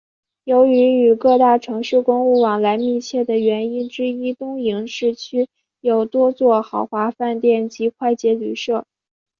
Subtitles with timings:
[0.45, 5.47] 由于与各大城市公务往来密切的原因之一东营市区
[5.79, 8.87] 有多座豪华饭店及快捷旅舍。